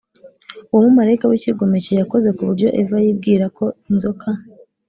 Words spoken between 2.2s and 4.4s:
ku buryo eva yibwira ko inzoka